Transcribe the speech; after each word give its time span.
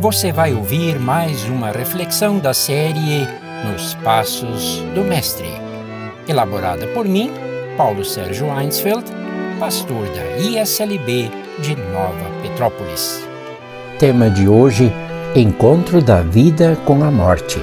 você 0.00 0.32
vai 0.32 0.54
ouvir 0.54 0.98
mais 0.98 1.44
uma 1.44 1.70
reflexão 1.70 2.38
da 2.38 2.54
série 2.54 3.28
Nos 3.66 3.92
Passos 3.96 4.82
do 4.94 5.04
Mestre, 5.04 5.50
elaborada 6.26 6.86
por 6.88 7.04
mim, 7.04 7.30
Paulo 7.76 8.02
Sérgio 8.02 8.46
Einsfeld, 8.58 9.04
pastor 9.58 10.06
da 10.06 10.38
ISLB 10.38 11.30
de 11.58 11.76
Nova 11.92 12.30
Petrópolis. 12.40 13.22
Tema 13.98 14.30
de 14.30 14.48
hoje: 14.48 14.90
Encontro 15.36 16.00
da 16.00 16.22
vida 16.22 16.78
com 16.86 17.04
a 17.04 17.10
morte. 17.10 17.60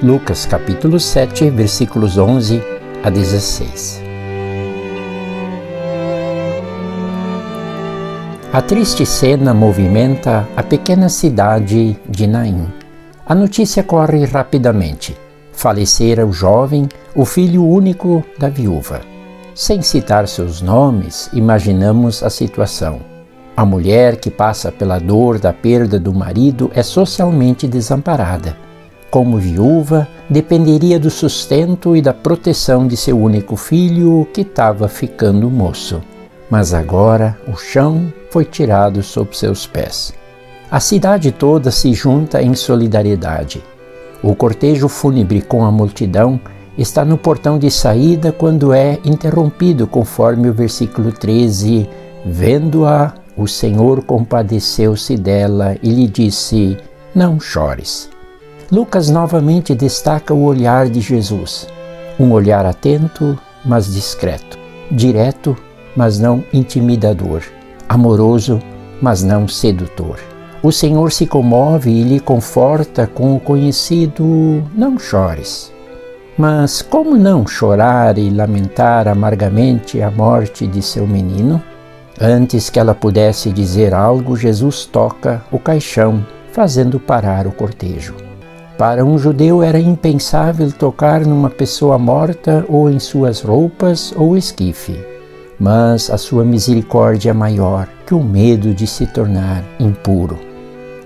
Lucas 0.00 0.46
capítulo 0.46 1.00
7, 1.00 1.50
versículos 1.50 2.16
11 2.16 2.62
a 3.02 3.10
16. 3.10 4.03
A 8.54 8.62
triste 8.62 9.04
cena 9.04 9.52
movimenta 9.52 10.46
a 10.56 10.62
pequena 10.62 11.08
cidade 11.08 11.98
de 12.08 12.24
Naim. 12.24 12.68
A 13.26 13.34
notícia 13.34 13.82
corre 13.82 14.24
rapidamente. 14.26 15.16
Falecera 15.52 16.24
o 16.24 16.32
jovem, 16.32 16.88
o 17.16 17.24
filho 17.24 17.66
único 17.66 18.22
da 18.38 18.48
viúva. 18.48 19.00
Sem 19.56 19.82
citar 19.82 20.28
seus 20.28 20.62
nomes, 20.62 21.28
imaginamos 21.32 22.22
a 22.22 22.30
situação. 22.30 23.00
A 23.56 23.64
mulher 23.64 24.18
que 24.18 24.30
passa 24.30 24.70
pela 24.70 25.00
dor 25.00 25.40
da 25.40 25.52
perda 25.52 25.98
do 25.98 26.14
marido 26.14 26.70
é 26.76 26.82
socialmente 26.84 27.66
desamparada. 27.66 28.56
Como 29.10 29.36
viúva, 29.36 30.06
dependeria 30.30 31.00
do 31.00 31.10
sustento 31.10 31.96
e 31.96 32.00
da 32.00 32.14
proteção 32.14 32.86
de 32.86 32.96
seu 32.96 33.18
único 33.18 33.56
filho 33.56 34.24
que 34.32 34.42
estava 34.42 34.86
ficando 34.86 35.50
moço. 35.50 36.00
Mas 36.48 36.72
agora 36.72 37.36
o 37.48 37.56
chão 37.56 38.12
foi 38.34 38.44
tirado 38.44 39.00
sob 39.00 39.36
seus 39.36 39.64
pés. 39.64 40.12
A 40.68 40.80
cidade 40.80 41.30
toda 41.30 41.70
se 41.70 41.92
junta 41.92 42.42
em 42.42 42.52
solidariedade. 42.52 43.62
O 44.20 44.34
cortejo 44.34 44.88
fúnebre 44.88 45.40
com 45.40 45.64
a 45.64 45.70
multidão 45.70 46.40
está 46.76 47.04
no 47.04 47.16
portão 47.16 47.60
de 47.60 47.70
saída 47.70 48.32
quando 48.32 48.72
é 48.72 48.98
interrompido, 49.04 49.86
conforme 49.86 50.48
o 50.48 50.52
versículo 50.52 51.12
13: 51.12 51.88
Vendo-a, 52.26 53.14
o 53.36 53.46
Senhor 53.46 54.02
compadeceu-se 54.02 55.16
dela 55.16 55.76
e 55.80 55.88
lhe 55.90 56.08
disse: 56.08 56.76
Não 57.14 57.38
chores. 57.38 58.10
Lucas 58.68 59.10
novamente 59.10 59.76
destaca 59.76 60.34
o 60.34 60.42
olhar 60.42 60.88
de 60.88 61.00
Jesus. 61.00 61.68
Um 62.18 62.32
olhar 62.32 62.66
atento, 62.66 63.38
mas 63.64 63.94
discreto, 63.94 64.58
direto, 64.90 65.56
mas 65.94 66.18
não 66.18 66.42
intimidador 66.52 67.44
amoroso, 67.88 68.60
mas 69.00 69.22
não 69.22 69.46
sedutor. 69.46 70.18
O 70.62 70.72
Senhor 70.72 71.12
se 71.12 71.26
comove 71.26 71.90
e 71.90 72.02
lhe 72.02 72.20
conforta 72.20 73.06
com 73.06 73.36
o 73.36 73.40
conhecido: 73.40 74.64
Não 74.74 74.98
chores. 74.98 75.72
Mas 76.38 76.80
como 76.80 77.16
não 77.16 77.46
chorar 77.46 78.16
e 78.18 78.30
lamentar 78.30 79.06
amargamente 79.06 80.00
a 80.00 80.10
morte 80.10 80.66
de 80.66 80.80
seu 80.80 81.06
menino? 81.06 81.62
Antes 82.20 82.70
que 82.70 82.78
ela 82.78 82.94
pudesse 82.94 83.50
dizer 83.50 83.92
algo, 83.92 84.36
Jesus 84.36 84.86
toca 84.86 85.44
o 85.52 85.58
caixão, 85.58 86.26
fazendo 86.50 86.98
parar 86.98 87.46
o 87.46 87.52
cortejo. 87.52 88.14
Para 88.78 89.04
um 89.04 89.18
judeu 89.18 89.62
era 89.62 89.78
impensável 89.78 90.72
tocar 90.72 91.26
numa 91.26 91.50
pessoa 91.50 91.98
morta 91.98 92.64
ou 92.68 92.90
em 92.90 92.98
suas 92.98 93.42
roupas 93.42 94.12
ou 94.16 94.36
esquife 94.36 95.13
mas 95.58 96.10
a 96.10 96.18
sua 96.18 96.44
misericórdia 96.44 97.30
é 97.30 97.32
maior 97.32 97.88
que 98.06 98.14
o 98.14 98.22
medo 98.22 98.74
de 98.74 98.86
se 98.86 99.06
tornar 99.06 99.64
impuro. 99.78 100.38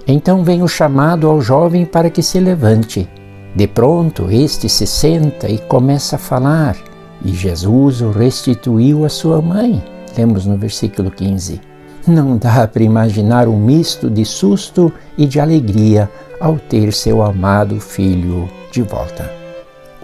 Então 0.07 0.43
vem 0.43 0.63
o 0.63 0.69
chamado 0.69 1.29
ao 1.29 1.41
jovem 1.41 1.85
para 1.85 2.11
que 2.11 2.23
se 2.23 2.41
levante. 2.41 3.09
De 3.55 3.67
pronto, 3.67 4.31
este 4.31 4.69
se 4.69 4.87
senta 4.87 5.49
e 5.49 5.59
começa 5.59 6.17
a 6.17 6.19
falar, 6.19 6.77
e 7.25 7.33
Jesus 7.33 8.01
o 8.01 8.11
restituiu 8.11 9.05
à 9.05 9.09
sua 9.09 9.43
mãe. 9.43 9.83
Temos 10.15 10.47
no 10.47 10.57
versículo 10.57 11.11
15. 11.11 11.61
Não 12.07 12.39
dá 12.39 12.67
para 12.67 12.83
imaginar 12.83 13.49
um 13.49 13.59
misto 13.59 14.09
de 14.09 14.25
susto 14.25 14.93
e 15.17 15.27
de 15.27 15.41
alegria 15.41 16.11
ao 16.41 16.59
ter 16.59 16.93
seu 16.93 17.23
amado 17.23 17.81
filho 17.81 18.49
de 18.73 18.83
volta. 18.83 19.31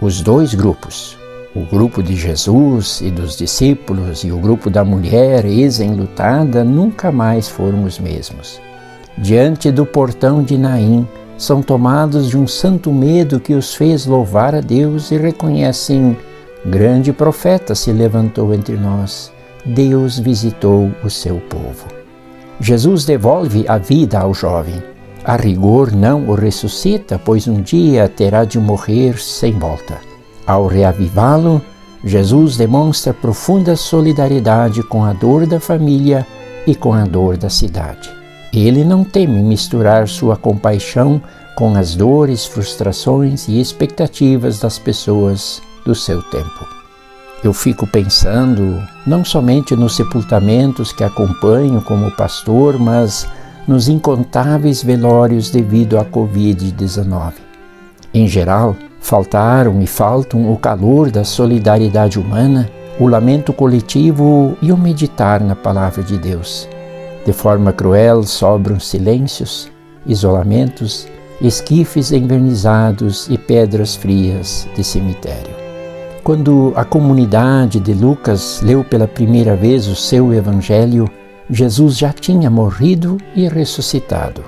Os 0.01 0.21
dois 0.21 0.53
grupos, 0.53 1.17
o 1.55 1.61
grupo 1.61 2.03
de 2.03 2.15
Jesus 2.15 2.99
e 3.01 3.09
dos 3.09 3.37
discípulos 3.37 4.25
e 4.25 4.31
o 4.31 4.37
grupo 4.37 4.69
da 4.69 4.83
mulher 4.83 5.45
ex-enlutada 5.45 6.65
nunca 6.65 7.13
mais 7.13 7.47
foram 7.47 7.85
os 7.85 7.97
mesmos. 7.97 8.59
Diante 9.17 9.71
do 9.71 9.85
portão 9.85 10.43
de 10.43 10.57
Naim, 10.57 11.07
são 11.37 11.61
tomados 11.61 12.29
de 12.29 12.37
um 12.37 12.45
santo 12.45 12.91
medo 12.91 13.39
que 13.39 13.53
os 13.53 13.73
fez 13.73 14.05
louvar 14.05 14.53
a 14.53 14.59
Deus 14.59 15.11
e 15.11 15.17
reconhecem: 15.17 16.17
grande 16.65 17.13
profeta 17.13 17.73
se 17.73 17.91
levantou 17.91 18.53
entre 18.53 18.75
nós. 18.75 19.31
Deus 19.65 20.19
visitou 20.19 20.91
o 21.03 21.09
seu 21.09 21.37
povo. 21.49 21.87
Jesus 22.59 23.05
devolve 23.05 23.65
a 23.67 23.77
vida 23.77 24.19
ao 24.19 24.33
jovem. 24.33 24.81
A 25.23 25.35
rigor 25.35 25.91
não 25.91 26.29
o 26.29 26.35
ressuscita, 26.35 27.19
pois 27.23 27.47
um 27.47 27.61
dia 27.61 28.07
terá 28.07 28.45
de 28.45 28.59
morrer 28.59 29.17
sem 29.17 29.53
volta. 29.53 30.14
Ao 30.45 30.67
reavivá-lo, 30.67 31.61
Jesus 32.03 32.55
demonstra 32.55 33.13
profunda 33.13 33.75
solidariedade 33.75 34.83
com 34.83 35.03
a 35.03 35.11
dor 35.11 35.47
da 35.47 35.59
família 35.59 36.25
e 36.67 36.75
com 36.75 36.93
a 36.93 37.03
dor 37.03 37.35
da 37.35 37.49
cidade. 37.49 38.09
Ele 38.53 38.83
não 38.83 39.03
teme 39.03 39.41
misturar 39.41 40.07
sua 40.07 40.37
compaixão 40.37 41.21
com 41.55 41.75
as 41.75 41.95
dores, 41.95 42.45
frustrações 42.45 43.47
e 43.47 43.59
expectativas 43.59 44.59
das 44.59 44.77
pessoas 44.77 45.61
do 45.85 45.95
seu 45.95 46.21
tempo. 46.21 46.67
Eu 47.43 47.53
fico 47.53 47.85
pensando 47.85 48.81
não 49.05 49.23
somente 49.23 49.75
nos 49.75 49.95
sepultamentos 49.95 50.91
que 50.91 51.03
acompanho 51.03 51.81
como 51.81 52.11
pastor, 52.11 52.79
mas 52.79 53.27
nos 53.67 53.87
incontáveis 53.87 54.83
velórios 54.83 55.49
devido 55.49 55.97
à 55.97 56.05
Covid-19. 56.05 57.33
Em 58.13 58.27
geral, 58.27 58.75
Faltaram 59.05 59.83
e 59.83 59.85
faltam 59.85 60.51
o 60.51 60.57
calor 60.57 61.11
da 61.11 61.23
solidariedade 61.23 62.19
humana, 62.19 62.67
o 62.99 63.05
lamento 63.07 63.53
coletivo 63.53 64.57
e 64.63 64.71
o 64.71 64.77
meditar 64.77 65.41
na 65.41 65.55
palavra 65.55 66.01
de 66.01 66.17
Deus. 66.17 66.67
De 67.23 67.31
forma 67.31 67.71
cruel 67.71 68.23
sobram 68.23 68.79
silêncios, 68.79 69.71
isolamentos, 70.07 71.07
esquifes 71.39 72.11
envernizados 72.11 73.27
e 73.29 73.37
pedras 73.37 73.95
frias 73.95 74.67
de 74.75 74.83
cemitério. 74.83 75.53
Quando 76.23 76.73
a 76.75 76.83
comunidade 76.83 77.79
de 77.79 77.93
Lucas 77.93 78.59
leu 78.63 78.83
pela 78.83 79.07
primeira 79.07 79.55
vez 79.55 79.87
o 79.87 79.95
seu 79.95 80.33
evangelho, 80.33 81.07
Jesus 81.47 81.95
já 81.95 82.11
tinha 82.11 82.49
morrido 82.49 83.17
e 83.35 83.47
ressuscitado. 83.47 84.43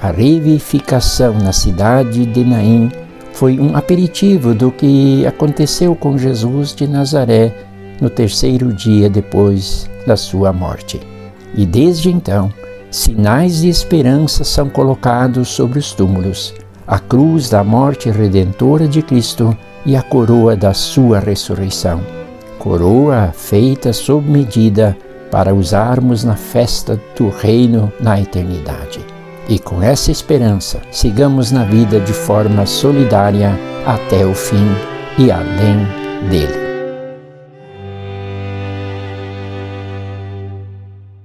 A 0.00 0.10
revivificação 0.10 1.34
na 1.34 1.52
cidade 1.52 2.24
de 2.24 2.42
Naim 2.42 2.90
foi 3.32 3.58
um 3.58 3.76
aperitivo 3.76 4.54
do 4.54 4.70
que 4.70 5.26
aconteceu 5.26 5.94
com 5.94 6.18
Jesus 6.18 6.74
de 6.74 6.86
Nazaré 6.86 7.54
no 8.00 8.10
terceiro 8.10 8.72
dia 8.72 9.08
depois 9.08 9.88
da 10.06 10.16
sua 10.16 10.52
morte. 10.52 11.00
E 11.54 11.66
desde 11.66 12.10
então, 12.10 12.52
sinais 12.90 13.60
de 13.60 13.68
esperança 13.68 14.44
são 14.44 14.68
colocados 14.68 15.48
sobre 15.48 15.78
os 15.78 15.92
túmulos, 15.92 16.54
a 16.86 16.98
cruz 16.98 17.48
da 17.48 17.62
morte 17.62 18.10
redentora 18.10 18.88
de 18.88 19.02
Cristo 19.02 19.56
e 19.84 19.96
a 19.96 20.02
coroa 20.02 20.56
da 20.56 20.74
sua 20.74 21.18
ressurreição. 21.18 22.00
Coroa 22.58 23.32
feita 23.34 23.92
sob 23.92 24.28
medida 24.28 24.96
para 25.30 25.54
usarmos 25.54 26.22
na 26.24 26.36
festa 26.36 27.00
do 27.16 27.28
Reino 27.28 27.92
na 28.00 28.20
eternidade. 28.20 29.11
E 29.52 29.58
com 29.58 29.82
essa 29.82 30.10
esperança, 30.10 30.80
sigamos 30.90 31.52
na 31.52 31.62
vida 31.62 32.00
de 32.00 32.14
forma 32.14 32.64
solidária 32.64 33.50
até 33.84 34.24
o 34.24 34.34
fim 34.34 34.66
e 35.18 35.30
além 35.30 35.86
dele. 36.30 36.61